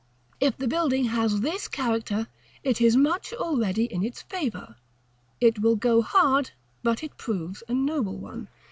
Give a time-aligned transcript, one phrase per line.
[0.39, 2.27] If the building has this character,
[2.63, 4.77] it is much already in its favor;
[5.39, 6.49] it will go hard
[6.81, 8.47] but it proves a noble one.